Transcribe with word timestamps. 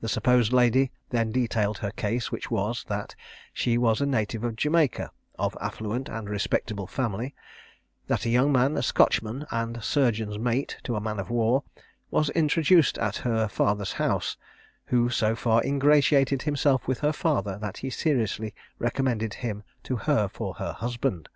The 0.00 0.08
supposed 0.08 0.52
lady 0.52 0.90
then 1.10 1.30
detailed 1.30 1.78
her 1.78 1.92
case, 1.92 2.32
which 2.32 2.50
was, 2.50 2.82
that 2.88 3.14
she 3.52 3.78
was 3.78 4.00
a 4.00 4.04
native 4.04 4.42
of 4.42 4.56
Jamaica, 4.56 5.12
of 5.38 5.56
affluent 5.60 6.08
and 6.08 6.28
respectable 6.28 6.88
family; 6.88 7.36
that 8.08 8.26
a 8.26 8.30
young 8.30 8.50
man, 8.50 8.76
a 8.76 8.82
Scotchman, 8.82 9.46
and 9.52 9.80
surgeon's 9.80 10.40
mate 10.40 10.78
to 10.82 10.96
a 10.96 11.00
man 11.00 11.20
of 11.20 11.30
war, 11.30 11.62
was 12.10 12.30
introduced 12.30 12.98
at 12.98 13.18
her 13.18 13.46
father's 13.46 13.92
house, 13.92 14.36
who 14.86 15.08
so 15.08 15.36
far 15.36 15.62
ingratiated 15.62 16.42
himself 16.42 16.88
with 16.88 16.98
her 16.98 17.12
father, 17.12 17.56
that 17.58 17.76
he 17.76 17.90
seriously 17.90 18.52
recommended 18.80 19.34
him 19.34 19.62
to 19.84 19.94
her 19.98 20.26
for 20.26 20.54
her 20.54 20.72
husband. 20.72 21.28